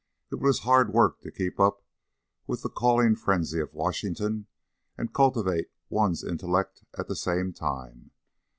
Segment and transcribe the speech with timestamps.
[0.31, 1.83] It was hard work to keep up
[2.47, 4.47] with the calling frenzy of Washington
[4.97, 8.09] and cultivate one's intellect at the same time.